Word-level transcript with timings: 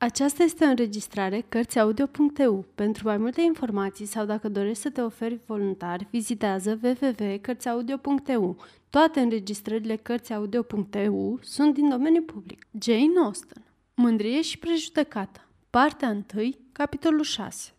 Aceasta 0.00 0.42
este 0.42 0.64
o 0.64 0.68
înregistrare 0.68 1.44
Cărțiaudio.eu. 1.48 2.64
Pentru 2.74 3.06
mai 3.06 3.16
multe 3.16 3.40
informații 3.40 4.06
sau 4.06 4.24
dacă 4.24 4.48
dorești 4.48 4.82
să 4.82 4.90
te 4.90 5.00
oferi 5.00 5.40
voluntar, 5.46 6.06
vizitează 6.10 6.78
www.cărțiaudio.eu. 6.82 8.56
Toate 8.90 9.20
înregistrările 9.20 9.96
Cărțiaudio.eu 9.96 11.38
sunt 11.42 11.74
din 11.74 11.88
domeniu 11.88 12.22
public. 12.22 12.66
Jane 12.80 13.18
Austen 13.22 13.62
Mândrie 13.94 14.42
și 14.42 14.58
prejudecată 14.58 15.40
Partea 15.70 16.24
1, 16.34 16.50
capitolul 16.72 17.22
6 17.22 17.72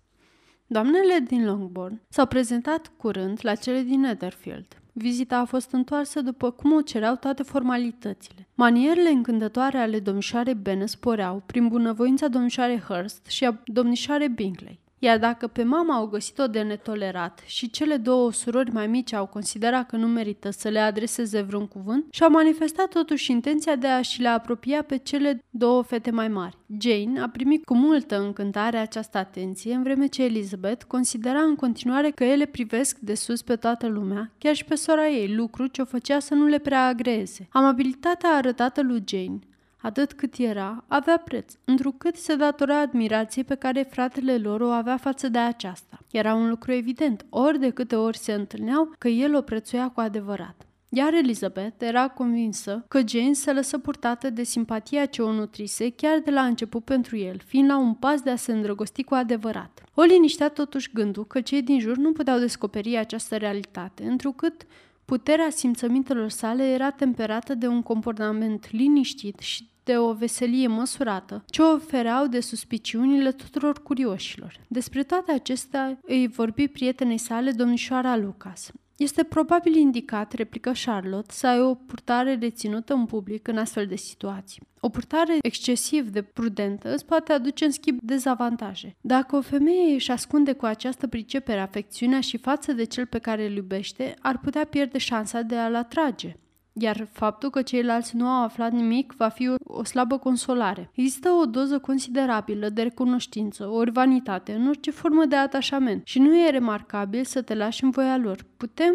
Doamnele 0.68 1.20
din 1.28 1.46
Longbourn 1.46 2.02
s-au 2.10 2.26
prezentat 2.26 2.92
curând 2.98 3.40
la 3.42 3.56
cele 3.56 3.82
din 3.82 4.00
Netherfield. 4.00 4.79
Vizita 4.94 5.38
a 5.38 5.46
fost 5.46 5.72
întoarsă 5.72 6.22
după 6.22 6.52
cum 6.52 6.74
o 6.74 6.82
cereau 6.82 7.16
toate 7.16 7.44
formalitățile. 7.44 8.48
Manierele 8.56 9.10
încântătoare 9.10 9.78
ale 9.78 10.00
domnișoarei 10.00 10.56
Bennet 10.56 10.90
sporeau 10.90 11.44
prin 11.46 11.68
bunăvoința 11.68 12.28
domnișoarei 12.28 12.80
Hurst 12.80 13.26
și 13.26 13.46
a 13.46 13.62
domnișoarei 13.66 14.30
Bingley. 14.30 14.80
Iar 15.00 15.18
dacă 15.18 15.48
pe 15.48 15.64
mama 15.64 15.96
au 15.96 16.08
găsit-o 16.08 16.48
de 16.48 16.62
netolerat 16.62 17.42
și 17.46 17.70
cele 17.70 17.98
două 17.98 18.32
surori 18.32 18.72
mai 18.72 18.88
mici 18.88 19.14
au 19.14 19.26
considerat 19.26 19.88
că 19.88 19.96
nu 19.96 20.08
merită 20.08 20.50
să 20.50 20.70
le 20.70 20.80
adreseze 20.80 21.42
vreun 21.42 21.68
cuvânt, 21.68 22.06
și-au 22.10 22.30
manifestat 22.30 22.88
totuși 22.88 23.32
intenția 23.32 23.76
de 23.76 23.88
a 23.88 24.02
și 24.02 24.22
le 24.22 24.28
apropia 24.28 24.84
pe 24.84 24.98
cele 24.98 25.44
două 25.50 25.82
fete 25.82 26.12
mai 26.12 26.28
mari. 26.28 26.58
Jane 26.80 27.20
a 27.22 27.30
primit 27.30 27.66
cu 27.66 27.76
multă 27.76 28.20
încântare 28.20 28.78
această 28.78 29.18
atenție, 29.18 29.74
în 29.74 29.84
vreme 29.84 30.08
ce 30.08 30.24
Elizabeth 30.24 30.84
considera 30.88 31.40
în 31.40 31.56
continuare 31.56 32.10
că 32.10 32.24
ele 32.24 32.46
privesc 32.46 32.98
de 32.98 33.14
sus 33.14 33.42
pe 33.42 33.56
toată 33.56 33.88
lumea, 33.88 34.32
chiar 34.38 34.56
și 34.56 34.66
pe 34.66 34.76
sora 34.76 35.08
ei, 35.08 35.34
lucru 35.34 35.68
ce 35.68 35.82
o 35.82 35.86
făcea 35.86 36.20
să 36.20 36.34
nu 36.34 36.46
le 36.46 36.58
prea 36.58 36.86
agreze. 36.86 37.48
Amabilitatea 37.52 38.30
arătată 38.30 38.82
lui 38.82 39.04
Jane 39.08 39.40
atât 39.82 40.14
cât 40.14 40.38
era, 40.38 40.84
avea 40.88 41.18
preț, 41.18 41.54
întrucât 41.66 42.16
se 42.16 42.36
datora 42.36 42.80
admirației 42.80 43.44
pe 43.44 43.56
care 43.56 43.88
fratele 43.90 44.38
lor 44.38 44.62
o 44.62 44.70
avea 44.70 44.98
față 44.98 45.28
de 45.28 45.38
aceasta. 45.38 46.00
Era 46.12 46.34
un 46.34 46.50
lucru 46.50 46.72
evident, 46.72 47.26
ori 47.30 47.60
de 47.60 47.70
câte 47.70 47.96
ori 47.96 48.18
se 48.18 48.34
întâlneau, 48.34 48.94
că 48.98 49.08
el 49.08 49.36
o 49.36 49.42
prețuia 49.42 49.90
cu 49.90 50.00
adevărat. 50.00 50.64
Iar 50.92 51.14
Elizabeth 51.14 51.84
era 51.86 52.08
convinsă 52.08 52.86
că 52.88 53.02
Jane 53.08 53.34
se 53.34 53.54
lăsă 53.54 53.78
purtată 53.78 54.30
de 54.30 54.44
simpatia 54.44 55.06
ce 55.06 55.22
o 55.22 55.32
nutrise 55.32 55.90
chiar 55.90 56.20
de 56.20 56.32
la 56.32 56.42
început 56.42 56.84
pentru 56.84 57.18
el, 57.18 57.42
fiind 57.46 57.70
la 57.70 57.78
un 57.78 57.94
pas 57.94 58.22
de 58.22 58.30
a 58.30 58.36
se 58.36 58.52
îndrăgosti 58.52 59.04
cu 59.04 59.14
adevărat. 59.14 59.84
O 59.94 60.02
liniștea 60.02 60.50
totuși 60.50 60.92
gândul 60.94 61.26
că 61.26 61.42
cei 61.42 61.62
din 61.62 61.80
jur 61.80 61.98
nu 61.98 62.12
puteau 62.12 62.40
descoperi 62.40 62.98
această 62.98 63.38
realitate, 63.38 64.04
întrucât 64.04 64.66
Puterea 65.10 65.50
simțămintelor 65.50 66.30
sale 66.30 66.64
era 66.64 66.92
temperată 66.92 67.56
de 67.56 67.68
un 67.68 67.82
comportament 67.82 68.72
liniștit 68.72 69.40
și 69.40 69.69
de 69.90 69.98
o 69.98 70.14
veselie 70.14 70.68
măsurată, 70.68 71.44
ce 71.46 71.62
ofereau 71.62 72.28
de 72.28 72.40
suspiciunile 72.40 73.32
tuturor 73.32 73.82
curioșilor. 73.82 74.60
Despre 74.68 75.04
toate 75.04 75.32
acestea 75.32 76.00
îi 76.02 76.28
vorbi 76.28 76.68
prietenei 76.68 77.18
sale, 77.18 77.52
domnișoara 77.52 78.18
Lucas. 78.18 78.72
Este 78.98 79.24
probabil 79.24 79.76
indicat, 79.76 80.34
replică 80.34 80.72
Charlotte, 80.86 81.34
să 81.34 81.48
ai 81.48 81.62
o 81.62 81.74
purtare 81.74 82.36
reținută 82.36 82.94
în 82.94 83.06
public 83.06 83.48
în 83.48 83.58
astfel 83.58 83.86
de 83.86 83.96
situații. 83.96 84.62
O 84.80 84.90
purtare 84.90 85.38
excesiv 85.42 86.10
de 86.10 86.22
prudentă 86.22 86.94
îți 86.94 87.06
poate 87.06 87.34
aduce 87.34 87.66
în 87.66 87.72
schimb 87.72 88.00
dezavantaje. 88.02 88.96
Dacă 89.02 89.36
o 89.36 89.42
femeie 89.42 89.94
își 89.94 90.12
ascunde 90.12 90.54
cu 90.54 90.66
această 90.66 91.08
pricepere 91.08 91.60
afecțiunea 91.60 92.20
și 92.20 92.38
față 92.38 92.72
de 92.72 92.84
cel 92.84 93.06
pe 93.06 93.20
care 93.20 93.46
îl 93.46 93.56
iubește, 93.56 94.14
ar 94.22 94.40
putea 94.40 94.66
pierde 94.66 94.98
șansa 94.98 95.42
de 95.42 95.56
a-l 95.56 95.76
atrage 95.76 96.36
iar 96.74 97.08
faptul 97.12 97.50
că 97.50 97.62
ceilalți 97.62 98.16
nu 98.16 98.28
au 98.28 98.44
aflat 98.44 98.72
nimic 98.72 99.14
va 99.18 99.28
fi 99.28 99.50
o, 99.50 99.56
o 99.64 99.84
slabă 99.84 100.18
consolare. 100.18 100.92
Există 100.94 101.30
o 101.30 101.46
doză 101.46 101.80
considerabilă 101.80 102.70
de 102.70 102.82
recunoștință, 102.82 103.68
ori 103.68 103.92
vanitate, 103.92 104.54
în 104.54 104.68
orice 104.68 104.92
formă 104.92 105.26
de 105.26 105.36
atașament 105.36 106.02
și 106.06 106.20
nu 106.20 106.38
e 106.38 106.50
remarcabil 106.50 107.24
să 107.24 107.42
te 107.42 107.56
lași 107.56 107.84
în 107.84 107.90
voia 107.90 108.18
lor. 108.18 108.46
Putem 108.58 108.94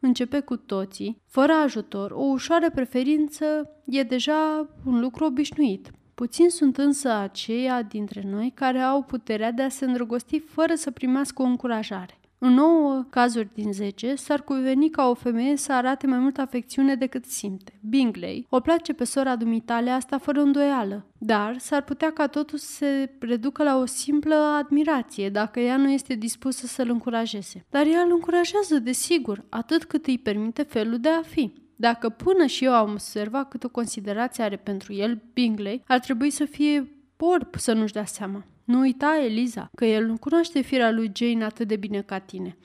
începe 0.00 0.40
cu 0.40 0.56
toții, 0.56 1.22
fără 1.26 1.52
ajutor, 1.52 2.10
o 2.10 2.22
ușoară 2.22 2.70
preferință 2.70 3.70
e 3.84 4.02
deja 4.02 4.68
un 4.84 5.00
lucru 5.00 5.24
obișnuit. 5.24 5.90
Puțin 6.14 6.48
sunt 6.48 6.76
însă 6.76 7.12
aceia 7.12 7.82
dintre 7.82 8.22
noi 8.26 8.52
care 8.54 8.78
au 8.78 9.02
puterea 9.02 9.50
de 9.52 9.62
a 9.62 9.68
se 9.68 9.84
îndrăgosti 9.84 10.38
fără 10.38 10.74
să 10.74 10.90
primească 10.90 11.42
o 11.42 11.44
încurajare. 11.44 12.18
În 12.46 12.52
9 12.52 13.04
cazuri 13.10 13.48
din 13.54 13.72
10 13.72 14.14
s-ar 14.14 14.42
cuveni 14.42 14.90
ca 14.90 15.08
o 15.08 15.14
femeie 15.14 15.56
să 15.56 15.72
arate 15.72 16.06
mai 16.06 16.18
multă 16.18 16.40
afecțiune 16.40 16.94
decât 16.94 17.24
simte. 17.24 17.78
Bingley 17.88 18.46
o 18.48 18.60
place 18.60 18.92
pe 18.92 19.04
sora 19.04 19.36
dumitale 19.36 19.90
asta 19.90 20.18
fără 20.18 20.40
îndoială, 20.40 21.06
dar 21.18 21.58
s-ar 21.58 21.82
putea 21.82 22.12
ca 22.12 22.26
totul 22.26 22.58
să 22.58 22.66
se 22.66 23.10
reducă 23.20 23.62
la 23.62 23.78
o 23.78 23.86
simplă 23.86 24.34
admirație 24.34 25.28
dacă 25.28 25.60
ea 25.60 25.76
nu 25.76 25.90
este 25.90 26.14
dispusă 26.14 26.66
să-l 26.66 26.90
încurajeze. 26.90 27.64
Dar 27.70 27.86
ea 27.86 28.00
îl 28.00 28.10
încurajează, 28.10 28.78
desigur, 28.78 29.44
atât 29.48 29.84
cât 29.84 30.06
îi 30.06 30.18
permite 30.18 30.62
felul 30.62 30.98
de 30.98 31.08
a 31.08 31.22
fi. 31.22 31.52
Dacă 31.76 32.08
până 32.08 32.46
și 32.46 32.64
eu 32.64 32.72
am 32.72 32.90
observat 32.90 33.48
cât 33.48 33.64
o 33.64 33.68
considerație 33.68 34.44
are 34.44 34.56
pentru 34.56 34.92
el, 34.92 35.22
Bingley 35.32 35.82
ar 35.86 35.98
trebui 35.98 36.30
să 36.30 36.44
fie 36.44 36.93
orb 37.18 37.54
să 37.56 37.72
nu-și 37.72 37.92
dea 37.92 38.04
seama. 38.04 38.44
Nu 38.64 38.78
uita, 38.78 39.20
Eliza, 39.24 39.70
că 39.74 39.84
el 39.84 40.06
nu 40.06 40.18
cunoaște 40.18 40.60
firea 40.60 40.90
lui 40.90 41.10
Jane 41.14 41.44
atât 41.44 41.68
de 41.68 41.76
bine 41.76 42.02
ca 42.02 42.18
tine. 42.18 42.56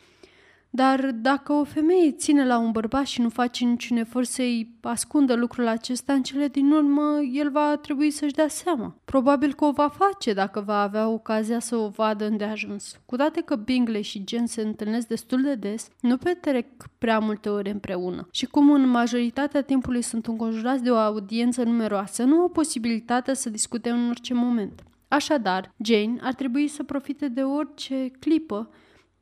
Dar 0.69 1.11
dacă 1.11 1.53
o 1.53 1.63
femeie 1.63 2.11
ține 2.11 2.45
la 2.45 2.57
un 2.57 2.71
bărbat 2.71 3.05
și 3.05 3.21
nu 3.21 3.29
face 3.29 3.65
niciun 3.65 3.97
efort 3.97 4.27
să-i 4.27 4.71
ascundă 4.81 5.33
lucrul 5.33 5.67
acesta, 5.67 6.13
în 6.13 6.23
cele 6.23 6.47
din 6.47 6.71
urmă 6.71 7.19
el 7.33 7.51
va 7.51 7.77
trebui 7.81 8.11
să-și 8.11 8.33
dea 8.33 8.47
seama. 8.47 8.95
Probabil 9.05 9.53
că 9.53 9.65
o 9.65 9.71
va 9.71 9.87
face 9.87 10.33
dacă 10.33 10.59
va 10.59 10.81
avea 10.81 11.07
ocazia 11.07 11.59
să 11.59 11.75
o 11.75 11.87
vadă 11.87 12.25
îndeajuns. 12.25 12.99
Cu 13.05 13.15
toate 13.15 13.41
că 13.41 13.55
Bingley 13.55 14.01
și 14.01 14.23
Jen 14.27 14.45
se 14.45 14.61
întâlnesc 14.61 15.07
destul 15.07 15.41
de 15.41 15.55
des, 15.55 15.87
nu 16.01 16.17
petrec 16.17 16.67
prea 16.97 17.19
multe 17.19 17.49
ore 17.49 17.69
împreună. 17.69 18.27
Și 18.31 18.45
cum 18.45 18.71
în 18.71 18.87
majoritatea 18.87 19.61
timpului 19.61 20.01
sunt 20.01 20.25
înconjurați 20.27 20.83
de 20.83 20.91
o 20.91 20.95
audiență 20.95 21.63
numeroasă, 21.63 22.23
nu 22.23 22.39
au 22.39 22.49
posibilitatea 22.49 23.33
să 23.33 23.49
discute 23.49 23.89
în 23.89 24.09
orice 24.09 24.33
moment. 24.33 24.83
Așadar, 25.07 25.73
Jane 25.83 26.19
ar 26.21 26.33
trebui 26.33 26.67
să 26.67 26.83
profite 26.83 27.27
de 27.27 27.41
orice 27.41 28.11
clipă 28.19 28.69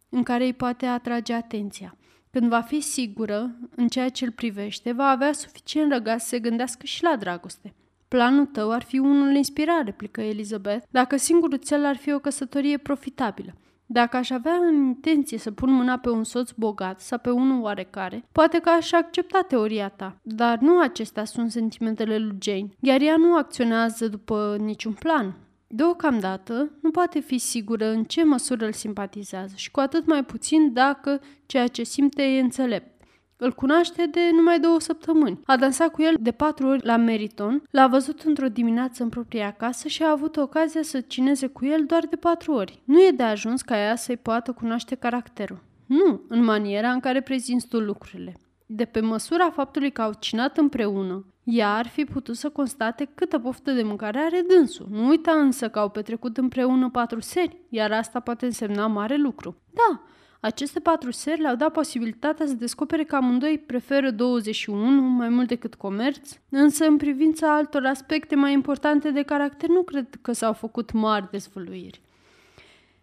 în 0.09 0.23
care 0.23 0.45
îi 0.45 0.53
poate 0.53 0.85
atrage 0.85 1.33
atenția. 1.33 1.97
Când 2.31 2.49
va 2.49 2.61
fi 2.61 2.79
sigură 2.79 3.57
în 3.75 3.87
ceea 3.87 4.09
ce 4.09 4.25
îl 4.25 4.31
privește, 4.31 4.91
va 4.91 5.07
avea 5.07 5.31
suficient 5.31 5.91
răgaz 5.91 6.21
să 6.21 6.27
se 6.27 6.39
gândească 6.39 6.85
și 6.85 7.03
la 7.03 7.15
dragoste. 7.15 7.73
Planul 8.07 8.45
tău 8.45 8.71
ar 8.71 8.83
fi 8.83 8.97
unul 8.97 9.35
inspirat, 9.35 9.83
replică 9.83 10.21
Elizabeth, 10.21 10.85
dacă 10.89 11.17
singurul 11.17 11.57
cel 11.57 11.85
ar 11.85 11.95
fi 11.95 12.13
o 12.13 12.19
căsătorie 12.19 12.77
profitabilă. 12.77 13.53
Dacă 13.85 14.17
aș 14.17 14.29
avea 14.29 14.53
în 14.53 14.75
intenție 14.75 15.37
să 15.37 15.51
pun 15.51 15.71
mâna 15.71 15.97
pe 15.97 16.09
un 16.09 16.23
soț 16.23 16.51
bogat 16.51 17.01
sau 17.01 17.17
pe 17.17 17.29
unul 17.29 17.61
oarecare, 17.61 18.27
poate 18.31 18.59
că 18.59 18.69
aș 18.69 18.91
accepta 18.91 19.41
teoria 19.47 19.89
ta. 19.89 20.19
Dar 20.21 20.57
nu 20.57 20.79
acestea 20.79 21.25
sunt 21.25 21.51
sentimentele 21.51 22.17
lui 22.17 22.37
Jane, 22.41 22.69
iar 22.79 23.01
ea 23.01 23.15
nu 23.17 23.35
acționează 23.35 24.07
după 24.07 24.57
niciun 24.59 24.93
plan. 24.93 25.35
Deocamdată, 25.67 26.71
nu 26.81 26.91
poate 26.91 27.19
fi 27.19 27.37
sigură 27.37 27.85
în 27.85 28.03
ce 28.03 28.23
măsură 28.23 28.65
îl 28.65 28.71
simpatizează 28.71 29.53
și 29.55 29.71
cu 29.71 29.79
atât 29.79 30.05
mai 30.05 30.23
puțin 30.23 30.73
dacă 30.73 31.21
ceea 31.45 31.67
ce 31.67 31.83
simte 31.83 32.23
e 32.23 32.39
înțelept. 32.39 32.97
Îl 33.37 33.53
cunoaște 33.53 34.05
de 34.05 34.19
numai 34.35 34.59
două 34.59 34.79
săptămâni. 34.79 35.39
A 35.45 35.57
dansat 35.57 35.91
cu 35.91 36.01
el 36.01 36.15
de 36.19 36.31
patru 36.31 36.67
ori 36.67 36.85
la 36.85 36.95
Meriton, 36.95 37.63
l-a 37.71 37.87
văzut 37.87 38.21
într-o 38.21 38.47
dimineață 38.47 39.03
în 39.03 39.09
propria 39.09 39.51
casă 39.51 39.87
și 39.87 40.03
a 40.03 40.11
avut 40.11 40.37
ocazia 40.37 40.81
să 40.81 41.01
cineze 41.01 41.47
cu 41.47 41.65
el 41.65 41.85
doar 41.85 42.05
de 42.09 42.15
patru 42.15 42.53
ori. 42.53 42.81
Nu 42.83 42.99
e 42.99 43.11
de 43.11 43.23
ajuns 43.23 43.61
ca 43.61 43.77
ea 43.77 43.95
să-i 43.95 44.17
poată 44.17 44.51
cunoaște 44.51 44.95
caracterul. 44.95 45.63
Nu, 45.85 46.21
în 46.27 46.43
maniera 46.43 46.91
în 46.91 46.99
care 46.99 47.21
prezinți 47.21 47.67
tu 47.67 47.79
lucrurile. 47.79 48.33
De 48.65 48.85
pe 48.85 48.99
măsura 48.99 49.49
faptului 49.49 49.91
că 49.91 50.01
au 50.01 50.13
cinat 50.19 50.57
împreună, 50.57 51.25
ea 51.49 51.75
ar 51.75 51.87
fi 51.87 52.05
putut 52.05 52.35
să 52.35 52.49
constate 52.49 53.09
câtă 53.15 53.39
poftă 53.39 53.71
de 53.71 53.83
mâncare 53.83 54.19
are 54.19 54.41
dânsul. 54.47 54.87
Nu 54.89 55.07
uita 55.07 55.31
însă 55.31 55.69
că 55.69 55.79
au 55.79 55.89
petrecut 55.89 56.37
împreună 56.37 56.89
patru 56.89 57.19
seri, 57.19 57.57
iar 57.69 57.91
asta 57.91 58.19
poate 58.19 58.45
însemna 58.45 58.87
mare 58.87 59.15
lucru. 59.15 59.55
Da, 59.73 60.01
aceste 60.39 60.79
patru 60.79 61.11
seri 61.11 61.41
le-au 61.41 61.55
dat 61.55 61.71
posibilitatea 61.71 62.45
să 62.45 62.53
descopere 62.53 63.03
că 63.03 63.15
amândoi 63.15 63.57
preferă 63.65 64.11
21 64.11 65.01
mai 65.01 65.29
mult 65.29 65.47
decât 65.47 65.75
comerț, 65.75 66.31
însă 66.49 66.85
în 66.85 66.97
privința 66.97 67.55
altor 67.55 67.85
aspecte 67.85 68.35
mai 68.35 68.53
importante 68.53 69.11
de 69.11 69.21
caracter 69.21 69.69
nu 69.69 69.83
cred 69.83 70.07
că 70.21 70.31
s-au 70.31 70.53
făcut 70.53 70.91
mari 70.91 71.27
dezvăluiri. 71.31 72.01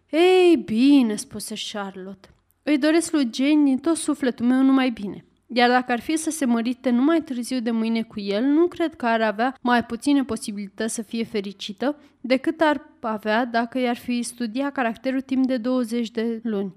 Ei 0.09 0.55
bine, 0.65 1.15
spuse 1.15 1.55
Charlotte, 1.71 2.29
îi 2.63 2.77
doresc 2.77 3.11
lui 3.11 3.29
Jane 3.33 3.63
din 3.63 3.77
tot 3.77 3.95
sufletul 3.95 4.45
meu 4.45 4.61
numai 4.61 4.89
bine. 4.89 5.25
Iar 5.57 5.69
dacă 5.69 5.91
ar 5.91 5.99
fi 5.99 6.15
să 6.15 6.29
se 6.29 6.45
mărite 6.45 6.89
numai 6.89 7.21
târziu 7.21 7.59
de 7.59 7.71
mâine 7.71 8.01
cu 8.01 8.19
el, 8.19 8.43
nu 8.43 8.67
cred 8.67 8.95
că 8.95 9.05
ar 9.05 9.21
avea 9.21 9.57
mai 9.61 9.85
puține 9.85 10.23
posibilități 10.23 10.93
să 10.93 11.01
fie 11.01 11.23
fericită 11.23 11.95
decât 12.21 12.61
ar 12.61 12.89
avea 13.01 13.45
dacă 13.45 13.79
i-ar 13.79 13.95
fi 13.95 14.21
studiat 14.21 14.71
caracterul 14.71 15.21
timp 15.21 15.45
de 15.45 15.57
20 15.57 16.11
de 16.11 16.39
luni. 16.43 16.75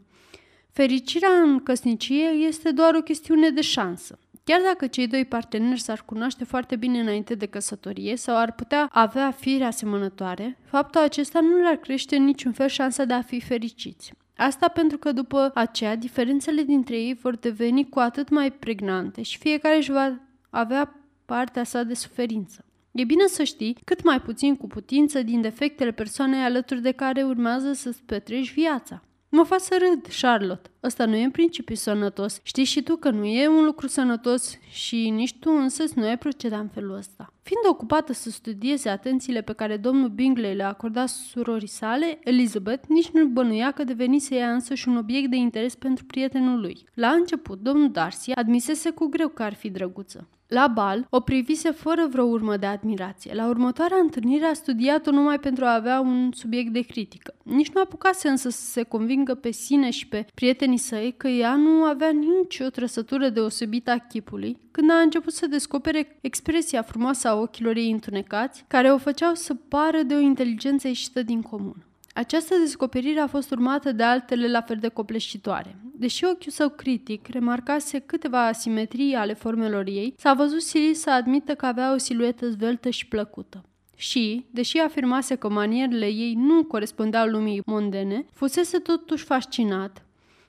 Fericirea 0.72 1.28
în 1.28 1.58
căsnicie 1.62 2.24
este 2.24 2.70
doar 2.70 2.94
o 2.94 3.00
chestiune 3.00 3.50
de 3.50 3.60
șansă. 3.60 4.18
Chiar 4.44 4.60
dacă 4.64 4.86
cei 4.86 5.06
doi 5.06 5.24
parteneri 5.24 5.80
s-ar 5.80 6.02
cunoaște 6.04 6.44
foarte 6.44 6.76
bine 6.76 7.00
înainte 7.00 7.34
de 7.34 7.46
căsătorie 7.46 8.16
sau 8.16 8.36
ar 8.36 8.52
putea 8.52 8.88
avea 8.92 9.30
fire 9.30 9.64
asemănătoare, 9.64 10.58
faptul 10.64 11.00
acesta 11.00 11.40
nu 11.40 11.56
le-ar 11.56 11.76
crește 11.76 12.16
în 12.16 12.24
niciun 12.24 12.52
fel 12.52 12.68
șansa 12.68 13.04
de 13.04 13.12
a 13.12 13.22
fi 13.22 13.40
fericiți. 13.40 14.12
Asta 14.40 14.68
pentru 14.68 14.98
că 14.98 15.12
după 15.12 15.50
aceea 15.54 15.96
diferențele 15.96 16.62
dintre 16.62 16.96
ei 16.96 17.14
vor 17.14 17.36
deveni 17.36 17.88
cu 17.88 17.98
atât 17.98 18.28
mai 18.28 18.52
pregnante 18.52 19.22
și 19.22 19.38
fiecare 19.38 19.76
își 19.76 19.90
va 19.90 20.18
avea 20.50 20.94
partea 21.24 21.64
sa 21.64 21.82
de 21.82 21.94
suferință. 21.94 22.64
E 22.92 23.04
bine 23.04 23.26
să 23.26 23.42
știi 23.42 23.76
cât 23.84 24.04
mai 24.04 24.20
puțin 24.20 24.56
cu 24.56 24.66
putință 24.66 25.22
din 25.22 25.40
defectele 25.40 25.90
persoanei 25.90 26.40
alături 26.40 26.82
de 26.82 26.92
care 26.92 27.22
urmează 27.22 27.72
să-ți 27.72 28.02
petreci 28.02 28.52
viața. 28.52 29.02
Mă 29.30 29.42
fac 29.42 29.60
să 29.60 29.76
râd, 29.78 30.06
Charlotte. 30.20 30.70
Ăsta 30.82 31.04
nu 31.06 31.16
e 31.16 31.24
în 31.24 31.30
principiu 31.30 31.74
sănătos. 31.74 32.40
Știi 32.42 32.64
și 32.64 32.82
tu 32.82 32.96
că 32.96 33.10
nu 33.10 33.24
e 33.24 33.48
un 33.48 33.64
lucru 33.64 33.86
sănătos 33.86 34.58
și 34.70 35.10
nici 35.10 35.34
tu 35.38 35.50
însă 35.50 35.84
nu 35.94 36.06
ai 36.06 36.18
proceda 36.18 36.58
în 36.58 36.68
felul 36.68 36.96
ăsta. 36.96 37.32
Fiind 37.42 37.62
ocupată 37.68 38.12
să 38.12 38.30
studieze 38.30 38.88
atențiile 38.88 39.40
pe 39.40 39.52
care 39.52 39.76
domnul 39.76 40.08
Bingley 40.08 40.54
le 40.54 40.62
acorda 40.62 41.06
surorii 41.06 41.68
sale, 41.68 42.18
Elizabeth 42.22 42.86
nici 42.88 43.10
nu 43.10 43.26
bănuia 43.26 43.70
că 43.70 43.84
devenise 43.84 44.34
ea 44.34 44.52
însă 44.52 44.74
și 44.74 44.88
un 44.88 44.96
obiect 44.96 45.30
de 45.30 45.36
interes 45.36 45.74
pentru 45.74 46.04
prietenul 46.04 46.60
lui. 46.60 46.84
La 46.94 47.08
început, 47.08 47.58
domnul 47.58 47.90
Darcy 47.90 48.32
admisese 48.32 48.90
cu 48.90 49.06
greu 49.06 49.28
că 49.28 49.42
ar 49.42 49.54
fi 49.54 49.70
drăguță. 49.70 50.28
La 50.48 50.66
bal, 50.66 51.06
o 51.10 51.20
privise 51.20 51.70
fără 51.70 52.06
vreo 52.10 52.24
urmă 52.24 52.56
de 52.56 52.66
admirație. 52.66 53.34
La 53.34 53.48
următoarea 53.48 53.96
întâlnire 53.96 54.44
a 54.44 54.52
studiat-o 54.52 55.10
numai 55.10 55.38
pentru 55.38 55.64
a 55.64 55.74
avea 55.74 56.00
un 56.00 56.30
subiect 56.32 56.72
de 56.72 56.80
critică. 56.80 57.34
Nici 57.42 57.70
nu 57.70 57.80
apucase 57.80 58.28
însă 58.28 58.48
să 58.48 58.60
se 58.60 58.82
convingă 58.82 59.34
pe 59.34 59.50
sine 59.50 59.90
și 59.90 60.08
pe 60.08 60.26
prietenii 60.34 60.78
săi 60.78 61.14
că 61.16 61.28
ea 61.28 61.54
nu 61.54 61.82
avea 61.84 62.10
nicio 62.10 62.68
trăsătură 62.68 63.28
deosebită 63.28 63.90
a 63.90 63.98
chipului, 63.98 64.58
când 64.70 64.90
a 64.90 65.00
început 65.00 65.32
să 65.32 65.46
descopere 65.46 66.18
expresia 66.20 66.82
frumoasă 66.82 67.28
a 67.28 67.34
ochilor 67.34 67.76
ei 67.76 67.90
întunecați, 67.90 68.64
care 68.68 68.92
o 68.92 68.98
făceau 68.98 69.34
să 69.34 69.54
pară 69.54 70.02
de 70.02 70.14
o 70.14 70.18
inteligență 70.18 70.86
ieșită 70.86 71.22
din 71.22 71.42
comun. 71.42 71.86
Această 72.14 72.54
descoperire 72.60 73.20
a 73.20 73.26
fost 73.26 73.50
urmată 73.50 73.92
de 73.92 74.02
altele 74.02 74.48
la 74.50 74.60
fel 74.60 74.76
de 74.80 74.88
copleșitoare. 74.88 75.76
Deși 75.98 76.24
ochiul 76.24 76.52
său 76.52 76.68
critic 76.68 77.26
remarcase 77.26 77.98
câteva 77.98 78.46
asimetrii 78.46 79.14
ale 79.14 79.32
formelor 79.32 79.86
ei, 79.86 80.14
s-a 80.16 80.34
văzut 80.34 80.60
silit 80.60 80.96
să 80.96 81.10
admită 81.10 81.54
că 81.54 81.66
avea 81.66 81.92
o 81.92 81.96
siluetă 81.96 82.48
zveltă 82.48 82.90
și 82.90 83.06
plăcută. 83.06 83.62
Și, 83.96 84.46
deși 84.50 84.78
afirmase 84.78 85.34
că 85.34 85.48
manierele 85.48 86.06
ei 86.06 86.34
nu 86.34 86.64
corespundeau 86.64 87.26
lumii 87.26 87.62
mondene, 87.66 88.26
fusese 88.32 88.78
totuși 88.78 89.24
fascinat 89.24 90.02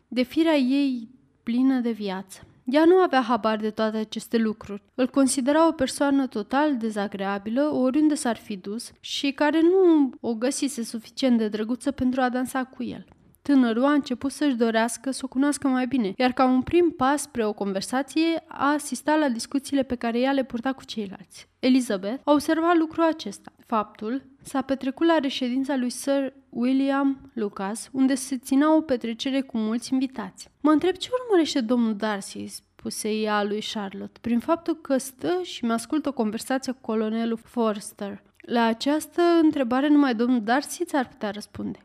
de 0.07 0.21
firea 0.21 0.55
ei 0.55 1.09
plină 1.43 1.79
de 1.79 1.91
viață. 1.91 2.41
Ea 2.63 2.85
nu 2.85 2.95
avea 2.95 3.21
habar 3.21 3.57
de 3.57 3.69
toate 3.69 3.97
aceste 3.97 4.37
lucruri. 4.37 4.81
Îl 4.95 5.07
considera 5.07 5.67
o 5.67 5.71
persoană 5.71 6.27
total 6.27 6.77
dezagreabilă, 6.77 7.61
oriunde 7.61 8.15
s-ar 8.15 8.35
fi 8.35 8.55
dus, 8.55 8.91
și 8.99 9.31
care 9.31 9.61
nu 9.61 10.11
o 10.19 10.33
găsise 10.33 10.83
suficient 10.83 11.37
de 11.37 11.47
drăguță 11.47 11.91
pentru 11.91 12.21
a 12.21 12.29
dansa 12.29 12.63
cu 12.63 12.83
el. 12.83 13.05
Tânărul 13.49 13.85
a 13.85 13.91
început 13.91 14.31
să-și 14.31 14.55
dorească 14.55 15.11
să 15.11 15.21
o 15.23 15.27
cunoască 15.27 15.67
mai 15.67 15.87
bine, 15.87 16.13
iar 16.17 16.31
ca 16.31 16.45
un 16.45 16.61
prim 16.61 16.93
pas 16.97 17.21
spre 17.21 17.45
o 17.45 17.53
conversație 17.53 18.43
a 18.47 18.71
asistat 18.71 19.19
la 19.19 19.29
discuțiile 19.29 19.83
pe 19.83 19.95
care 19.95 20.19
ea 20.19 20.31
le 20.31 20.43
purta 20.43 20.73
cu 20.73 20.85
ceilalți. 20.85 21.49
Elizabeth 21.59 22.21
a 22.23 22.31
observat 22.31 22.77
lucrul 22.77 23.03
acesta. 23.03 23.51
Faptul 23.65 24.21
s-a 24.41 24.61
petrecut 24.61 25.07
la 25.07 25.17
reședința 25.17 25.75
lui 25.75 25.89
Sir 25.89 26.33
William 26.49 27.31
Lucas, 27.33 27.89
unde 27.91 28.15
se 28.15 28.37
ținea 28.37 28.75
o 28.75 28.81
petrecere 28.81 29.41
cu 29.41 29.57
mulți 29.57 29.93
invitați. 29.93 30.49
Mă 30.61 30.71
întreb 30.71 30.95
ce 30.95 31.09
urmărește 31.21 31.61
domnul 31.61 31.95
Darcy, 31.95 32.45
spuse 32.45 33.09
ea 33.09 33.43
lui 33.43 33.63
Charlotte, 33.73 34.19
prin 34.21 34.39
faptul 34.39 34.75
că 34.75 34.97
stă 34.97 35.39
și 35.43 35.65
mi 35.65 35.71
ascultă 35.71 36.11
conversația 36.11 36.73
cu 36.73 36.79
colonelul 36.81 37.39
Forster. 37.43 38.23
La 38.41 38.63
această 38.63 39.21
întrebare 39.41 39.87
numai 39.87 40.15
domnul 40.15 40.41
Darcy 40.41 40.85
ți-ar 40.85 41.07
putea 41.07 41.29
răspunde. 41.29 41.79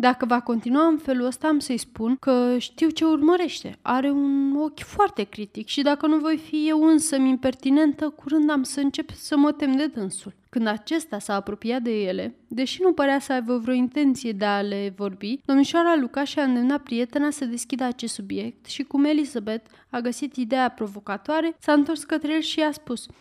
Dacă 0.00 0.26
va 0.26 0.40
continua 0.40 0.86
în 0.86 0.98
felul 0.98 1.26
ăsta, 1.26 1.48
am 1.48 1.58
să-i 1.58 1.78
spun 1.78 2.16
că 2.20 2.58
știu 2.58 2.88
ce 2.88 3.04
urmărește. 3.04 3.78
Are 3.82 4.10
un 4.10 4.56
ochi 4.56 4.80
foarte 4.80 5.22
critic 5.22 5.66
și 5.66 5.82
dacă 5.82 6.06
nu 6.06 6.18
voi 6.18 6.36
fi 6.36 6.68
eu 6.68 6.84
însă 6.84 7.16
impertinentă, 7.16 8.08
curând 8.08 8.50
am 8.50 8.62
să 8.62 8.80
încep 8.80 9.10
să 9.10 9.36
mă 9.36 9.52
tem 9.52 9.76
de 9.76 9.86
dânsul. 9.86 10.34
Când 10.48 10.66
acesta 10.66 11.18
s-a 11.18 11.34
apropiat 11.34 11.82
de 11.82 12.02
ele, 12.02 12.34
deși 12.48 12.82
nu 12.82 12.92
părea 12.92 13.18
să 13.18 13.32
aibă 13.32 13.58
vreo 13.58 13.74
intenție 13.74 14.32
de 14.32 14.44
a 14.44 14.60
le 14.60 14.92
vorbi, 14.96 15.40
domnișoara 15.44 15.96
Luca 15.96 16.24
și-a 16.24 16.42
îndemnat 16.42 16.82
prietena 16.82 17.30
să 17.30 17.44
deschidă 17.44 17.84
acest 17.84 18.14
subiect 18.14 18.66
și 18.66 18.82
cum 18.82 19.04
Elizabeth 19.04 19.70
a 19.90 19.98
găsit 19.98 20.36
ideea 20.36 20.68
provocatoare, 20.68 21.56
s-a 21.58 21.72
întors 21.72 22.04
către 22.04 22.34
el 22.34 22.40
și 22.40 22.58
i-a 22.58 22.72
spus– 22.72 23.06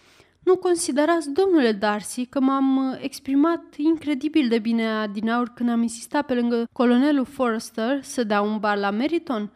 nu 0.47 0.55
considerați, 0.55 1.31
domnule 1.31 1.71
Darcy, 1.71 2.25
că 2.25 2.39
m-am 2.39 2.77
uh, 2.77 2.97
exprimat 3.01 3.75
incredibil 3.75 4.47
de 4.47 4.59
bine 4.59 4.87
adinaur 4.89 5.47
când 5.47 5.69
am 5.69 5.81
insistat 5.81 6.25
pe 6.25 6.33
lângă 6.33 6.67
colonelul 6.73 7.25
Forrester 7.25 8.03
să 8.03 8.23
dea 8.23 8.41
un 8.41 8.59
bar 8.59 8.77
la 8.77 8.89
Meriton? 8.89 9.51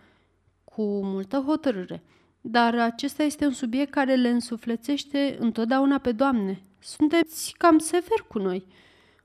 Cu 0.63 0.81
multă 1.03 1.43
hotărâre. 1.47 2.03
Dar 2.41 2.79
acesta 2.79 3.23
este 3.23 3.45
un 3.45 3.51
subiect 3.51 3.91
care 3.91 4.15
le 4.15 4.29
însuflețește 4.29 5.37
întotdeauna 5.39 5.97
pe 5.97 6.11
doamne. 6.11 6.61
Sunteți 6.79 7.53
cam 7.57 7.77
sever 7.77 8.25
cu 8.27 8.39
noi. 8.39 8.65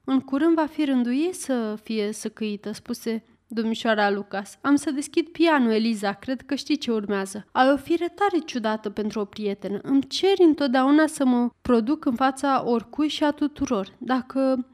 În 0.04 0.20
curând 0.20 0.54
va 0.54 0.66
fi 0.66 0.84
rândul 0.84 1.12
ei 1.12 1.32
să 1.32 1.78
fie 1.82 2.12
săcăită, 2.12 2.72
spuse 2.72 3.24
Domnișoara 3.48 4.10
Lucas, 4.10 4.58
am 4.60 4.76
să 4.76 4.90
deschid 4.90 5.28
pianul, 5.28 5.70
Eliza, 5.70 6.12
cred 6.12 6.40
că 6.40 6.54
știi 6.54 6.76
ce 6.76 6.92
urmează. 6.92 7.46
Ai 7.52 7.70
o 7.70 7.76
fire 7.76 8.08
tare 8.08 8.38
ciudată 8.44 8.90
pentru 8.90 9.20
o 9.20 9.24
prietenă. 9.24 9.78
Îmi 9.82 10.02
ceri 10.02 10.42
întotdeauna 10.42 11.06
să 11.06 11.24
mă 11.24 11.50
produc 11.62 12.04
în 12.04 12.14
fața 12.14 12.62
oricui 12.66 13.08
și 13.08 13.24
a 13.24 13.30
tuturor. 13.30 13.94
Dacă 13.98 14.66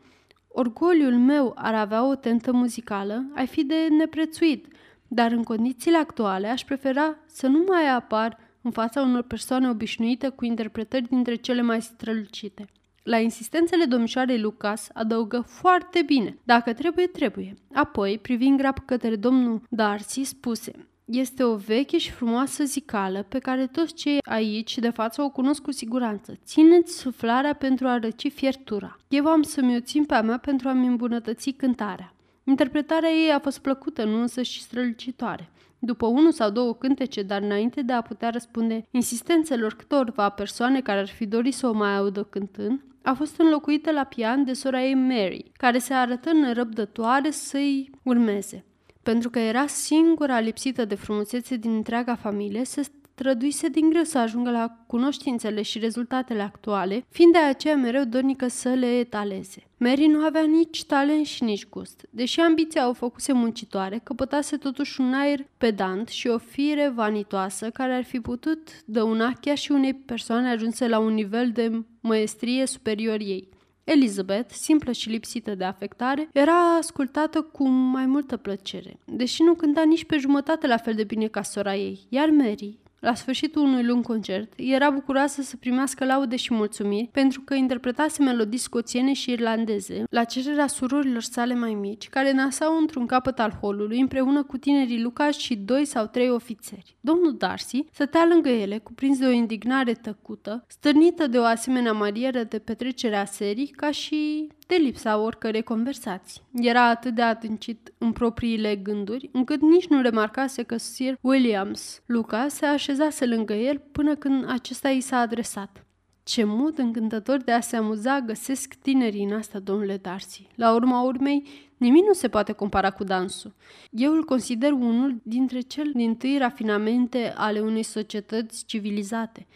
orgoliul 0.48 1.16
meu 1.16 1.52
ar 1.56 1.74
avea 1.74 2.06
o 2.06 2.14
tentă 2.14 2.52
muzicală, 2.52 3.30
ai 3.34 3.46
fi 3.46 3.64
de 3.64 3.88
neprețuit, 3.90 4.66
dar 5.08 5.32
în 5.32 5.42
condițiile 5.42 5.96
actuale 5.96 6.48
aș 6.48 6.64
prefera 6.64 7.16
să 7.26 7.46
nu 7.46 7.64
mai 7.68 7.88
apar 7.88 8.38
în 8.62 8.70
fața 8.70 9.00
unor 9.00 9.22
persoane 9.22 9.68
obișnuite 9.68 10.28
cu 10.28 10.44
interpretări 10.44 11.08
dintre 11.08 11.34
cele 11.34 11.62
mai 11.62 11.82
strălucite. 11.82 12.64
La 13.02 13.18
insistențele 13.18 13.84
domnișoarei 13.84 14.40
Lucas 14.40 14.88
adăugă 14.92 15.40
foarte 15.40 16.02
bine, 16.02 16.38
dacă 16.44 16.72
trebuie, 16.72 17.06
trebuie. 17.06 17.54
Apoi, 17.72 18.18
privind 18.18 18.58
grab 18.58 18.78
către 18.84 19.16
domnul 19.16 19.62
Darcy, 19.68 20.24
spuse 20.24 20.72
este 21.04 21.44
o 21.44 21.56
veche 21.56 21.98
și 21.98 22.10
frumoasă 22.10 22.64
zicală 22.64 23.22
pe 23.22 23.38
care 23.38 23.66
toți 23.66 23.94
cei 23.94 24.18
aici 24.22 24.78
de 24.78 24.90
față 24.90 25.22
o 25.22 25.30
cunosc 25.30 25.62
cu 25.62 25.72
siguranță. 25.72 26.38
Țineți 26.44 26.98
suflarea 26.98 27.54
pentru 27.54 27.86
a 27.86 27.98
răci 27.98 28.32
fiertura. 28.32 28.96
Eu 29.08 29.26
am 29.26 29.42
să-mi 29.42 29.76
o 29.76 29.80
țin 29.80 30.04
pe 30.04 30.14
a 30.14 30.22
mea 30.22 30.38
pentru 30.38 30.68
a-mi 30.68 30.86
îmbunătăți 30.86 31.50
cântarea. 31.50 32.14
Interpretarea 32.44 33.10
ei 33.10 33.30
a 33.30 33.38
fost 33.38 33.58
plăcută, 33.58 34.04
nu 34.04 34.20
însă 34.20 34.42
și 34.42 34.62
strălucitoare. 34.62 35.50
După 35.78 36.06
unul 36.06 36.32
sau 36.32 36.50
două 36.50 36.74
cântece, 36.74 37.22
dar 37.22 37.42
înainte 37.42 37.82
de 37.82 37.92
a 37.92 38.02
putea 38.02 38.30
răspunde 38.30 38.86
insistențelor 38.90 39.74
câtorva 39.74 40.28
persoane 40.28 40.80
care 40.80 40.98
ar 40.98 41.08
fi 41.08 41.26
dorit 41.26 41.54
să 41.54 41.66
o 41.66 41.72
mai 41.72 41.96
audă 41.96 42.22
cântând, 42.22 42.80
a 43.02 43.12
fost 43.12 43.40
înlocuită 43.40 43.90
la 43.90 44.04
pian 44.04 44.44
de 44.44 44.52
sora 44.52 44.82
ei 44.82 44.94
Mary, 44.94 45.50
care 45.56 45.78
se 45.78 45.94
arătă 45.94 46.32
nerăbdătoare 46.32 47.30
să-i 47.30 47.90
urmeze. 48.02 48.64
Pentru 49.02 49.30
că 49.30 49.38
era 49.38 49.66
singura 49.66 50.40
lipsită 50.40 50.84
de 50.84 50.94
frumusețe 50.94 51.56
din 51.56 51.74
întreaga 51.74 52.14
familie, 52.14 52.64
se 52.64 52.82
străduise 53.14 53.68
din 53.68 53.88
greu 53.88 54.02
să 54.02 54.18
ajungă 54.18 54.50
la 54.50 54.76
cunoștințele 54.86 55.62
și 55.62 55.78
rezultatele 55.78 56.42
actuale, 56.42 57.04
fiind 57.08 57.32
de 57.32 57.38
aceea 57.38 57.76
mereu 57.76 58.04
dornică 58.04 58.48
să 58.48 58.68
le 58.68 58.98
etaleze. 58.98 59.62
Mary 59.76 60.06
nu 60.06 60.24
avea 60.24 60.42
nici 60.42 60.84
talent 60.84 61.26
și 61.26 61.42
nici 61.42 61.68
gust. 61.68 62.06
Deși 62.10 62.40
ambiția 62.40 62.88
o 62.88 62.92
făcuse 62.92 63.32
muncitoare, 63.32 64.00
căpătase 64.02 64.56
totuși 64.56 65.00
un 65.00 65.12
aer 65.12 65.46
pedant 65.58 66.08
și 66.08 66.28
o 66.28 66.38
fire 66.38 66.92
vanitoasă 66.94 67.70
care 67.70 67.94
ar 67.94 68.04
fi 68.04 68.20
putut 68.20 68.68
dăuna 68.84 69.32
chiar 69.40 69.56
și 69.56 69.72
unei 69.72 69.94
persoane 69.94 70.50
ajunse 70.50 70.88
la 70.88 70.98
un 70.98 71.14
nivel 71.14 71.50
de 71.50 71.84
măestrie 72.00 72.66
superior 72.66 73.20
ei. 73.20 73.48
Elizabeth, 73.84 74.52
simplă 74.52 74.92
și 74.92 75.08
lipsită 75.08 75.54
de 75.54 75.64
afectare, 75.64 76.28
era 76.32 76.76
ascultată 76.76 77.40
cu 77.40 77.68
mai 77.68 78.06
multă 78.06 78.36
plăcere, 78.36 78.98
deși 79.04 79.42
nu 79.42 79.54
cânta 79.54 79.82
nici 79.82 80.04
pe 80.04 80.16
jumătate 80.16 80.66
la 80.66 80.76
fel 80.76 80.94
de 80.94 81.04
bine 81.04 81.26
ca 81.26 81.42
sora 81.42 81.74
ei, 81.74 82.00
iar 82.08 82.30
Mary 82.30 82.78
la 83.02 83.14
sfârșitul 83.14 83.62
unui 83.62 83.84
lung 83.84 84.04
concert, 84.06 84.52
era 84.56 84.90
bucuroasă 84.90 85.42
să 85.42 85.56
primească 85.56 86.04
laude 86.04 86.36
și 86.36 86.54
mulțumiri 86.54 87.08
pentru 87.12 87.40
că 87.40 87.54
interpretase 87.54 88.22
melodii 88.22 88.58
scoțiene 88.58 89.12
și 89.12 89.30
irlandeze 89.30 90.04
la 90.10 90.24
cererea 90.24 90.66
surorilor 90.66 91.22
sale 91.22 91.54
mai 91.54 91.74
mici, 91.74 92.08
care 92.08 92.32
nasau 92.32 92.78
într-un 92.78 93.06
capăt 93.06 93.38
al 93.38 93.58
holului 93.60 94.00
împreună 94.00 94.42
cu 94.42 94.56
tinerii 94.56 95.02
Lucas 95.02 95.36
și 95.36 95.56
doi 95.56 95.84
sau 95.84 96.06
trei 96.06 96.30
ofițeri. 96.30 96.96
Domnul 97.00 97.36
Darcy 97.36 97.84
stătea 97.92 98.26
lângă 98.28 98.48
ele, 98.48 98.78
cuprins 98.78 99.18
de 99.18 99.26
o 99.26 99.30
indignare 99.30 99.92
tăcută, 99.92 100.64
stârnită 100.68 101.26
de 101.26 101.38
o 101.38 101.44
asemenea 101.44 101.92
marieră 101.92 102.42
de 102.42 102.58
petrecere 102.58 103.16
a 103.16 103.24
serii, 103.24 103.66
ca 103.66 103.90
și 103.90 104.48
de 104.72 104.78
lipsa 104.78 105.18
oricărei 105.18 105.62
conversații. 105.62 106.40
Era 106.52 106.88
atât 106.88 107.14
de 107.14 107.22
adâncit 107.22 107.92
în 107.98 108.12
propriile 108.12 108.76
gânduri, 108.76 109.30
încât 109.32 109.60
nici 109.60 109.86
nu 109.86 110.00
remarcase 110.00 110.62
că 110.62 110.76
Sir 110.76 111.18
Williams 111.20 112.02
Lucas 112.06 112.54
se 112.54 112.66
așezase 112.66 113.26
lângă 113.26 113.52
el 113.52 113.78
până 113.92 114.14
când 114.14 114.50
acesta 114.50 114.88
i 114.88 115.00
s-a 115.00 115.16
adresat. 115.16 115.86
Ce 116.22 116.44
mod 116.44 116.78
încântător 116.78 117.42
de 117.42 117.52
a 117.52 117.60
se 117.60 117.76
amuza 117.76 118.20
găsesc 118.20 118.74
tinerii 118.74 119.24
în 119.24 119.32
asta, 119.32 119.58
domnule 119.58 119.96
Darcy. 119.96 120.46
La 120.54 120.74
urma 120.74 121.02
urmei, 121.02 121.42
nimic 121.76 122.04
nu 122.04 122.12
se 122.12 122.28
poate 122.28 122.52
compara 122.52 122.90
cu 122.90 123.04
dansul. 123.04 123.54
Eu 123.90 124.12
îl 124.12 124.24
consider 124.24 124.72
unul 124.72 125.20
dintre 125.22 125.60
cel 125.60 125.90
din 125.94 126.16
tâi 126.16 126.38
rafinamente 126.38 127.32
ale 127.36 127.60
unei 127.60 127.82
societăți 127.82 128.64
civilizate. 128.66 129.46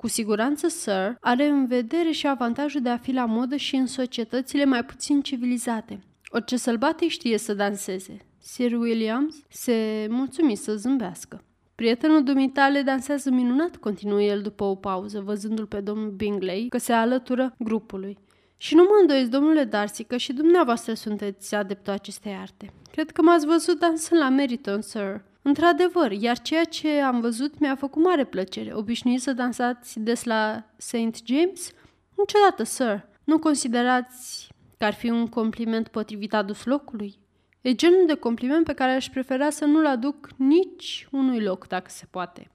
Cu 0.00 0.08
siguranță, 0.08 0.68
Sir 0.68 1.16
are 1.20 1.46
în 1.46 1.66
vedere 1.66 2.10
și 2.10 2.26
avantajul 2.26 2.80
de 2.80 2.88
a 2.88 2.96
fi 2.96 3.12
la 3.12 3.24
modă 3.24 3.56
și 3.56 3.76
în 3.76 3.86
societățile 3.86 4.64
mai 4.64 4.84
puțin 4.84 5.20
civilizate. 5.20 6.00
Orice 6.28 6.56
sălbate 6.56 7.08
știe 7.08 7.38
să 7.38 7.54
danseze. 7.54 8.16
Sir 8.38 8.72
Williams 8.72 9.34
se 9.48 10.06
mulțumi 10.10 10.54
să 10.54 10.76
zâmbească. 10.76 11.44
Prietenul 11.74 12.22
dumitale 12.22 12.82
dansează 12.82 13.30
minunat, 13.30 13.76
continuă 13.76 14.22
el 14.22 14.40
după 14.40 14.64
o 14.64 14.74
pauză, 14.74 15.20
văzându-l 15.20 15.66
pe 15.66 15.80
domnul 15.80 16.10
Bingley 16.10 16.68
că 16.68 16.78
se 16.78 16.92
alătură 16.92 17.54
grupului. 17.58 18.18
Și 18.56 18.74
nu 18.74 18.82
mă 18.82 18.98
îndoiesc, 19.00 19.30
domnule 19.30 19.64
Darcy, 19.64 20.04
că 20.04 20.16
și 20.16 20.32
dumneavoastră 20.32 20.94
sunteți 20.94 21.54
adeptul 21.54 21.92
acestei 21.92 22.32
arte. 22.32 22.72
Cred 22.92 23.10
că 23.10 23.22
m-ați 23.22 23.46
văzut 23.46 23.78
dansând 23.78 24.20
la 24.20 24.28
Meriton, 24.28 24.80
sir. 24.82 25.22
Într-adevăr, 25.42 26.12
iar 26.12 26.38
ceea 26.38 26.64
ce 26.64 27.00
am 27.00 27.20
văzut 27.20 27.58
mi-a 27.58 27.76
făcut 27.76 28.02
mare 28.02 28.24
plăcere. 28.24 28.74
Obișnuiți 28.74 29.22
să 29.22 29.32
dansați 29.32 30.00
des 30.00 30.24
la 30.24 30.64
St. 30.76 31.26
James? 31.26 31.72
Niciodată, 32.14 32.62
sir. 32.62 33.08
Nu 33.24 33.38
considerați 33.38 34.48
că 34.78 34.84
ar 34.84 34.94
fi 34.94 35.10
un 35.10 35.26
compliment 35.26 35.88
potrivit 35.88 36.34
adus 36.34 36.64
locului? 36.64 37.18
E 37.60 37.74
genul 37.74 38.06
de 38.06 38.14
compliment 38.14 38.64
pe 38.64 38.72
care 38.72 38.90
aș 38.90 39.08
prefera 39.08 39.50
să 39.50 39.64
nu-l 39.64 39.86
aduc 39.86 40.28
nici 40.36 41.08
unui 41.10 41.40
loc, 41.40 41.66
dacă 41.66 41.86
se 41.88 42.06
poate. 42.10 42.50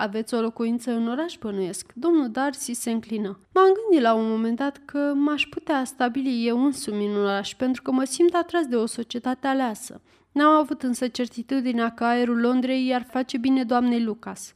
Aveți 0.00 0.34
o 0.34 0.40
locuință 0.40 0.90
în 0.90 1.08
oraș, 1.08 1.36
bănuiesc. 1.40 1.92
Domnul 1.94 2.30
Darcy 2.30 2.72
se 2.72 2.90
înclină. 2.90 3.38
M-am 3.54 3.72
gândit 3.72 4.02
la 4.02 4.14
un 4.14 4.28
moment 4.28 4.56
dat 4.56 4.80
că 4.84 5.12
m-aș 5.14 5.46
putea 5.46 5.84
stabili 5.84 6.46
eu 6.46 6.64
însumi 6.64 7.06
în 7.06 7.16
oraș, 7.16 7.54
pentru 7.54 7.82
că 7.82 7.90
mă 7.90 8.04
simt 8.04 8.34
atras 8.34 8.66
de 8.66 8.76
o 8.76 8.86
societate 8.86 9.46
aleasă. 9.46 10.00
N-am 10.32 10.52
avut 10.52 10.82
însă 10.82 11.08
certitudinea 11.08 11.90
că 11.90 12.04
aerul 12.04 12.40
Londrei 12.40 12.86
i-ar 12.86 13.06
face 13.10 13.38
bine 13.38 13.64
doamnei 13.64 14.02
Lucas. 14.02 14.52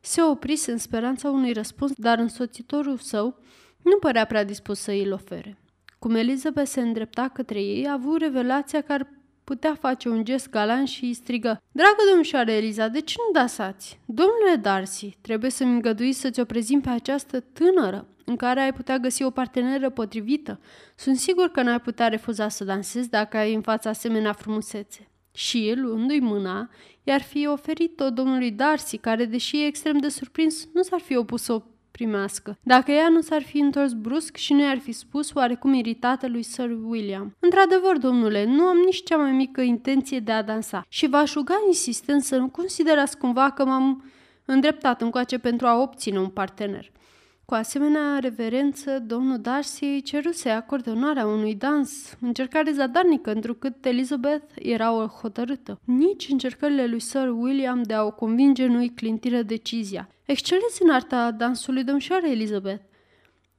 Se 0.00 0.22
oprise 0.22 0.72
în 0.72 0.78
speranța 0.78 1.30
unui 1.30 1.52
răspuns, 1.52 1.92
dar 1.96 2.18
însoțitorul 2.18 2.96
său 2.96 3.38
nu 3.82 3.96
părea 4.00 4.24
prea 4.24 4.44
dispus 4.44 4.78
să 4.78 4.90
îi 4.90 5.10
ofere. 5.12 5.58
Cum 5.98 6.14
Elizabeth 6.14 6.68
se 6.68 6.80
îndrepta 6.80 7.28
către 7.28 7.60
ei, 7.60 7.86
a 7.86 7.92
avut 7.92 8.20
revelația 8.20 8.80
că 8.80 8.92
ar 8.92 9.06
putea 9.44 9.74
face 9.74 10.08
un 10.08 10.24
gest 10.24 10.50
galant 10.50 10.88
și 10.88 11.04
îi 11.04 11.14
strigă 11.14 11.62
Dragă 11.72 12.02
domnișoară 12.10 12.50
Eliza, 12.50 12.88
de 12.88 13.00
ce 13.00 13.14
nu 13.18 13.40
dasați? 13.40 14.00
Domnule 14.04 14.54
Darcy, 14.60 15.16
trebuie 15.20 15.50
să-mi 15.50 15.72
îngăduiți 15.72 16.20
să 16.20 16.30
ți-o 16.30 16.44
prezint 16.44 16.82
pe 16.82 16.88
această 16.88 17.40
tânără, 17.40 18.06
în 18.24 18.36
care 18.36 18.60
ai 18.60 18.72
putea 18.72 18.98
găsi 18.98 19.22
o 19.22 19.30
parteneră 19.30 19.90
potrivită. 19.90 20.60
Sunt 20.96 21.16
sigur 21.16 21.48
că 21.48 21.62
n-ai 21.62 21.80
putea 21.80 22.08
refuza 22.08 22.48
să 22.48 22.64
dansezi 22.64 23.10
dacă 23.10 23.36
ai 23.36 23.54
în 23.54 23.60
fața 23.60 23.90
asemenea 23.90 24.32
frumusețe. 24.32 25.06
Și 25.34 25.68
el, 25.68 25.80
luându-i 25.82 26.18
mâna, 26.20 26.70
i-ar 27.02 27.22
fi 27.22 27.46
oferit-o 27.46 28.10
domnului 28.10 28.50
Darcy, 28.50 28.96
care, 28.96 29.24
deși 29.24 29.62
e 29.62 29.66
extrem 29.66 29.98
de 29.98 30.08
surprins, 30.08 30.68
nu 30.72 30.82
s-ar 30.82 31.00
fi 31.00 31.16
opus 31.16 31.42
să 31.42 31.52
o 31.52 31.62
primească, 31.92 32.58
dacă 32.62 32.90
ea 32.90 33.08
nu 33.08 33.20
s-ar 33.20 33.42
fi 33.42 33.58
întors 33.58 33.92
brusc 33.92 34.36
și 34.36 34.52
nu 34.52 34.62
i-ar 34.62 34.78
fi 34.78 34.92
spus 34.92 35.34
oarecum 35.34 35.72
iritată 35.72 36.28
lui 36.28 36.42
Sir 36.42 36.70
William. 36.84 37.36
Într-adevăr, 37.38 37.98
domnule, 37.98 38.44
nu 38.44 38.62
am 38.62 38.76
nici 38.76 39.02
cea 39.02 39.16
mai 39.16 39.32
mică 39.32 39.60
intenție 39.60 40.20
de 40.20 40.32
a 40.32 40.42
dansa 40.42 40.84
și 40.88 41.08
v-aș 41.08 41.34
ruga 41.34 41.54
insistent 41.66 42.22
să 42.22 42.36
nu 42.36 42.48
considerați 42.48 43.18
cumva 43.18 43.50
că 43.50 43.64
m-am 43.64 44.04
îndreptat 44.44 45.02
încoace 45.02 45.38
pentru 45.38 45.66
a 45.66 45.80
obține 45.80 46.18
un 46.18 46.28
partener. 46.28 46.90
Cu 47.44 47.54
asemenea 47.54 48.18
reverență, 48.18 48.98
domnul 48.98 49.38
Darcy 49.38 50.02
ceruse 50.02 50.48
acord 50.48 50.88
onoarea 50.88 51.26
unui 51.26 51.54
dans, 51.54 52.16
încercare 52.20 52.72
zadarnică, 52.72 53.32
întrucât 53.32 53.84
Elizabeth 53.84 54.52
era 54.54 54.92
o 54.92 55.06
hotărâtă. 55.06 55.80
Nici 55.84 56.28
încercările 56.28 56.86
lui 56.86 57.00
Sir 57.00 57.28
William 57.28 57.82
de 57.82 57.94
a 57.94 58.02
o 58.02 58.10
convinge 58.10 58.66
nu-i 58.66 58.88
clintiră 58.88 59.42
decizia. 59.42 60.08
Exceleți 60.32 60.82
în 60.82 60.90
arta 60.90 61.30
dansului, 61.30 61.84
domnișoară 61.84 62.26
Elizabeth. 62.26 62.82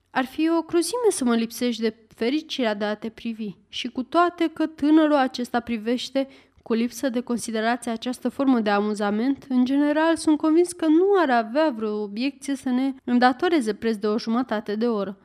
Ar 0.10 0.26
fi 0.26 0.50
o 0.50 0.62
cruzime 0.62 1.10
să 1.10 1.24
mă 1.24 1.36
lipsești 1.36 1.82
de 1.82 1.96
fericirea 2.16 2.74
de 2.74 2.86
a 2.86 2.96
te 2.96 3.10
privi 3.10 3.56
și 3.68 3.88
cu 3.88 4.04
toate 4.04 4.50
că 4.54 4.66
tânărul 4.66 5.16
acesta 5.16 5.60
privește 5.60 6.28
cu 6.64 6.74
lipsă 6.74 7.10
de 7.10 7.20
considerație 7.20 7.92
această 7.92 8.30
formă 8.30 8.60
de 8.60 8.70
amuzament, 8.70 9.46
în 9.50 9.66
general 9.66 10.16
sunt 10.16 10.38
convins 10.38 10.72
că 10.72 10.86
nu 10.86 11.06
ar 11.18 11.30
avea 11.30 11.74
vreo 11.76 12.02
obiecție 12.02 12.56
să 12.56 12.70
ne 12.70 12.94
îndatoreze 13.04 13.74
preț 13.74 13.96
de 13.96 14.08
o 14.08 14.18
jumătate 14.18 14.76
de 14.76 14.88
oră. 14.88 15.18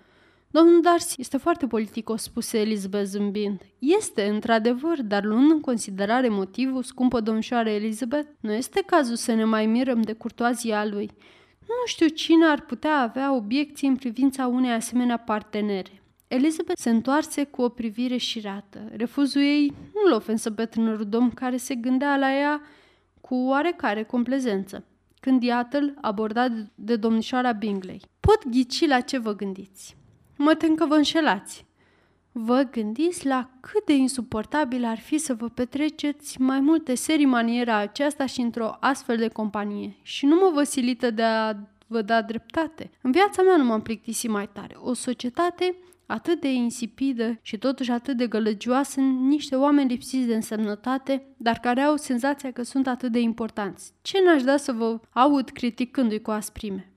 Domnul 0.50 0.80
Darcy 0.80 1.20
este 1.20 1.36
foarte 1.36 1.66
politic, 1.66 2.08
o 2.08 2.16
spuse 2.16 2.58
Elizabeth 2.58 3.04
zâmbind. 3.04 3.60
Este, 3.78 4.28
într-adevăr, 4.28 5.02
dar 5.02 5.24
luând 5.24 5.50
în 5.50 5.60
considerare 5.60 6.28
motivul, 6.28 6.82
scumpă 6.82 7.20
domnișoară 7.20 7.68
Elizabeth, 7.68 8.28
nu 8.40 8.52
este 8.52 8.82
cazul 8.86 9.16
să 9.16 9.32
ne 9.32 9.44
mai 9.44 9.66
mirăm 9.66 10.02
de 10.02 10.12
curtoazia 10.12 10.86
lui. 10.86 11.10
Nu 11.68 11.86
știu 11.86 12.06
cine 12.06 12.46
ar 12.46 12.60
putea 12.60 13.00
avea 13.00 13.34
obiecții 13.34 13.88
în 13.88 13.96
privința 13.96 14.46
unei 14.46 14.72
asemenea 14.72 15.16
partenere. 15.16 16.02
Elizabeth 16.28 16.80
se 16.80 16.90
întoarse 16.90 17.44
cu 17.44 17.62
o 17.62 17.68
privire 17.68 18.16
șirată. 18.16 18.88
Refuzul 18.96 19.40
ei 19.42 19.74
nu-l 19.94 20.12
ofensă 20.12 20.50
pe 20.50 20.64
tânărul 20.64 21.08
domn 21.08 21.30
care 21.30 21.56
se 21.56 21.74
gândea 21.74 22.16
la 22.16 22.34
ea 22.34 22.60
cu 23.20 23.34
oarecare 23.34 24.02
complezență. 24.02 24.84
Când 25.20 25.42
iată-l 25.42 25.94
abordat 26.00 26.50
de 26.74 26.96
domnișoara 26.96 27.52
Bingley. 27.52 28.00
Pot 28.20 28.48
ghici 28.48 28.86
la 28.86 29.00
ce 29.00 29.18
vă 29.18 29.34
gândiți. 29.34 29.96
Mă 30.36 30.54
tem 30.54 30.74
că 30.74 30.86
vă 30.86 30.94
înșelați. 30.94 31.66
Vă 32.40 32.68
gândiți 32.70 33.26
la 33.26 33.50
cât 33.60 33.84
de 33.84 33.92
insuportabil 33.92 34.84
ar 34.84 34.98
fi 34.98 35.18
să 35.18 35.34
vă 35.34 35.48
petreceți 35.48 36.40
mai 36.40 36.60
multe 36.60 36.94
serii 36.94 37.26
maniera 37.26 37.76
aceasta 37.76 38.26
și 38.26 38.40
într-o 38.40 38.76
astfel 38.80 39.16
de 39.16 39.28
companie. 39.28 39.96
Și 40.02 40.26
nu 40.26 40.34
mă 40.34 40.50
vă 40.54 40.62
silită 40.62 41.10
de 41.10 41.22
a 41.22 41.54
vă 41.86 42.02
da 42.02 42.22
dreptate. 42.22 42.90
În 43.02 43.10
viața 43.10 43.42
mea 43.42 43.56
nu 43.56 43.64
m-am 43.64 43.82
plictisit 43.82 44.30
mai 44.30 44.48
tare. 44.52 44.76
O 44.80 44.92
societate 44.92 45.76
atât 46.06 46.40
de 46.40 46.52
insipidă 46.52 47.38
și 47.42 47.58
totuși 47.58 47.90
atât 47.90 48.16
de 48.16 48.26
gălăgioasă 48.26 49.00
niște 49.00 49.56
oameni 49.56 49.90
lipsiți 49.90 50.26
de 50.26 50.34
însemnătate, 50.34 51.26
dar 51.36 51.58
care 51.58 51.80
au 51.80 51.96
senzația 51.96 52.50
că 52.50 52.62
sunt 52.62 52.86
atât 52.86 53.12
de 53.12 53.20
importanți. 53.20 53.92
Ce 54.02 54.18
n-aș 54.24 54.42
da 54.42 54.56
să 54.56 54.72
vă 54.72 55.00
aud 55.12 55.50
criticându-i 55.50 56.20
cu 56.20 56.30
asprime? 56.30 56.92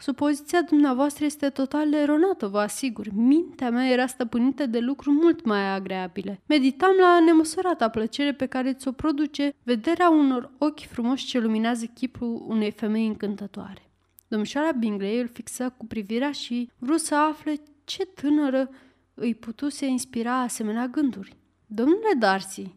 Supoziția 0.00 0.62
dumneavoastră 0.62 1.24
este 1.24 1.48
total 1.48 1.94
eronată, 1.94 2.46
vă 2.46 2.58
asigur. 2.58 3.06
Mintea 3.12 3.70
mea 3.70 3.90
era 3.90 4.06
stăpânită 4.06 4.66
de 4.66 4.78
lucruri 4.78 5.16
mult 5.16 5.44
mai 5.44 5.74
agreabile. 5.74 6.40
Meditam 6.46 6.90
la 7.00 7.20
nemăsurata 7.24 7.88
plăcere 7.88 8.32
pe 8.32 8.46
care 8.46 8.72
ți-o 8.72 8.92
produce 8.92 9.54
vederea 9.62 10.10
unor 10.10 10.52
ochi 10.58 10.80
frumoși 10.80 11.26
ce 11.26 11.38
luminează 11.38 11.86
chipul 11.86 12.44
unei 12.46 12.70
femei 12.70 13.06
încântătoare. 13.06 13.90
Domnișoara 14.28 14.72
Bingley 14.72 15.20
îl 15.20 15.28
fixă 15.28 15.74
cu 15.76 15.86
privirea 15.86 16.32
și 16.32 16.70
vrut 16.78 17.00
să 17.00 17.14
afle 17.14 17.54
ce 17.84 18.04
tânără 18.04 18.70
îi 19.14 19.34
putuse 19.34 19.86
inspira 19.86 20.40
asemenea 20.40 20.86
gânduri. 20.86 21.36
Domnule 21.66 22.14
Darcy, 22.18 22.74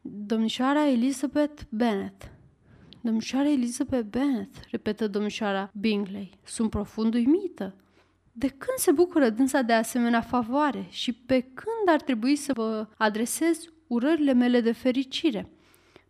domnișoara 0.00 0.88
Elizabeth 0.88 1.62
Bennet, 1.68 2.31
Domnișoara 3.04 3.48
Elizabeth 3.48 4.06
Bennet, 4.10 4.48
repetă 4.70 5.08
domnișoara 5.08 5.70
Bingley. 5.80 6.30
Sunt 6.44 6.70
profund 6.70 7.14
uimită. 7.14 7.74
De 8.32 8.48
când 8.48 8.76
se 8.76 8.92
bucură 8.92 9.28
dânsa 9.28 9.62
de 9.62 9.72
asemenea 9.72 10.20
favoare 10.20 10.86
și 10.90 11.12
pe 11.12 11.40
când 11.40 11.88
ar 11.88 12.00
trebui 12.00 12.36
să 12.36 12.52
vă 12.52 12.86
adresez 12.96 13.64
urările 13.86 14.32
mele 14.32 14.60
de 14.60 14.72
fericire? 14.72 15.48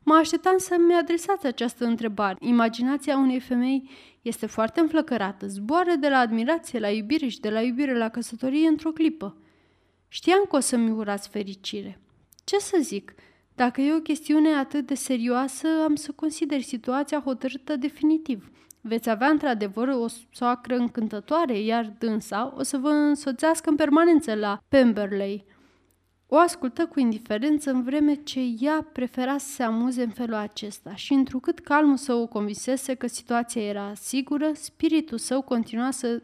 Mă 0.02 0.14
așteptam 0.14 0.58
să-mi 0.58 0.94
adresați 0.94 1.46
această 1.46 1.84
întrebare. 1.84 2.37
Imaginația 2.40 3.16
unei 3.16 3.40
femei 3.40 3.90
este 4.22 4.46
foarte 4.46 4.80
înflăcărată, 4.80 5.46
zboară 5.46 5.94
de 6.00 6.08
la 6.08 6.18
admirație 6.18 6.78
la 6.78 6.90
iubire 6.90 7.28
și 7.28 7.40
de 7.40 7.50
la 7.50 7.61
iubire 7.61 7.96
la 7.96 8.08
căsătorie 8.08 8.68
într-o 8.68 8.90
clipă. 8.92 9.37
Știam 10.08 10.44
că 10.49 10.56
o 10.56 10.61
să-mi 10.61 10.90
urați 10.90 11.28
fericire. 11.28 12.00
Ce 12.44 12.58
să 12.58 12.78
zic, 12.80 13.14
dacă 13.54 13.80
e 13.80 13.94
o 13.94 14.00
chestiune 14.00 14.54
atât 14.54 14.87
de 14.87 14.94
serioasă, 14.94 15.68
am 15.85 15.94
să 15.94 16.12
consider 16.12 16.61
situația 16.61 17.21
hotărâtă 17.21 17.76
definitiv. 17.76 18.50
Veți 18.80 19.11
avea 19.11 19.28
într-adevăr 19.28 19.88
o 19.88 20.06
soacră 20.30 20.76
încântătoare, 20.76 21.59
iar 21.61 21.92
dânsa 21.99 22.54
o 22.56 22.62
să 22.62 22.78
vă 22.78 22.88
însoțească 22.88 23.71
în 23.71 23.76
permanență 23.76 24.35
la 24.35 24.62
Pemberley. 24.68 25.44
O 26.26 26.37
ascultă 26.37 26.87
cu 26.87 27.00
indiferență 27.00 27.71
în 27.71 27.82
vreme 27.82 28.14
ce 28.14 28.40
ea 28.59 28.88
prefera 28.92 29.38
să 29.38 29.49
se 29.49 29.62
amuze 29.62 30.02
în 30.02 30.11
felul 30.11 30.35
acesta 30.35 30.94
și 30.94 31.12
întrucât 31.12 31.59
calmul 31.59 31.97
său 31.97 32.23
o 32.23 32.26
convisese 32.26 32.94
că 32.94 33.06
situația 33.06 33.62
era 33.62 33.92
sigură, 33.94 34.50
spiritul 34.54 35.18
său 35.18 35.42
continua 35.42 35.90
să 35.90 36.23